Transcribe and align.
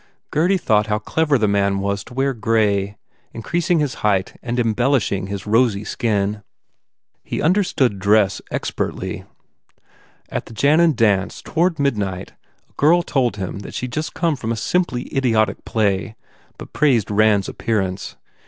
Gurdy 0.31 0.57
thought 0.57 0.87
how 0.87 0.97
clever 0.97 1.37
the 1.37 1.47
man 1.47 1.77
was 1.79 2.03
to 2.05 2.15
wear 2.15 2.33
grey, 2.33 2.97
increasing 3.33 3.77
his 3.77 3.93
height 4.01 4.33
and 4.41 4.59
embellishing 4.59 5.27
his 5.27 5.45
rosy 5.45 5.83
skin. 5.83 6.41
He 7.23 7.39
understood 7.39 7.99
dress 7.99 8.41
expertly. 8.49 9.25
At 10.29 10.47
the 10.47 10.55
Jannan 10.55 10.93
dance, 10.95 11.39
toward 11.43 11.77
midnight, 11.77 12.33
a 12.67 12.73
girl 12.77 13.03
told 13.03 13.35
him 13.37 13.59
that 13.59 13.75
she 13.75 13.85
d 13.85 13.91
just 13.91 14.15
come 14.15 14.35
from 14.35 14.51
a 14.51 14.55
"simply 14.55 15.03
idiotic 15.15 15.65
play" 15.65 16.15
but 16.57 16.73
praised 16.73 17.11
Rand 17.11 17.43
s 17.43 17.47
appearance. 17.47 18.15